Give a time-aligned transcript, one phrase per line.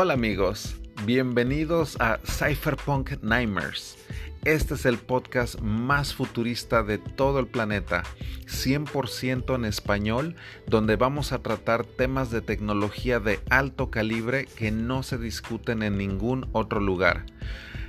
[0.00, 3.98] Hola amigos, bienvenidos a Cypherpunk Nightmares.
[4.44, 8.04] Este es el podcast más futurista de todo el planeta,
[8.46, 10.36] 100% en español,
[10.68, 15.98] donde vamos a tratar temas de tecnología de alto calibre que no se discuten en
[15.98, 17.26] ningún otro lugar.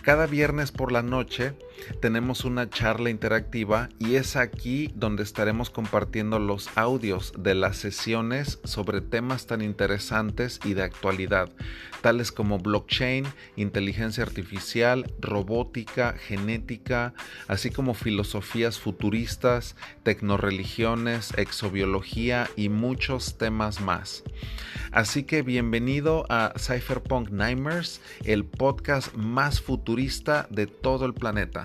[0.00, 1.52] Cada viernes por la noche
[2.00, 8.58] tenemos una charla interactiva y es aquí donde estaremos compartiendo los audios de las sesiones
[8.64, 11.50] sobre temas tan interesantes y de actualidad,
[12.00, 13.26] tales como blockchain,
[13.56, 17.14] inteligencia artificial, robótica, genética,
[17.48, 24.22] así como filosofías futuristas, tecnoreligiones, exobiología y muchos temas más.
[24.92, 31.64] Así que bienvenido a Cypherpunk Nightmares, el podcast más futurista de todo el planeta.